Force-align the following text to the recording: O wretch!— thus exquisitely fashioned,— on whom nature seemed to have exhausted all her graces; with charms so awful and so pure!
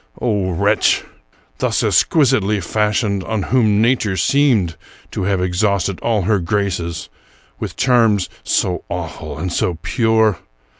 O 0.19 0.49
wretch!— 0.49 1.03
thus 1.59 1.83
exquisitely 1.83 2.59
fashioned,— 2.59 3.23
on 3.25 3.43
whom 3.43 3.83
nature 3.83 4.17
seemed 4.17 4.75
to 5.11 5.25
have 5.25 5.39
exhausted 5.39 5.99
all 5.99 6.23
her 6.23 6.39
graces; 6.39 7.07
with 7.59 7.75
charms 7.77 8.27
so 8.43 8.83
awful 8.89 9.37
and 9.37 9.53
so 9.53 9.77
pure! 9.83 10.39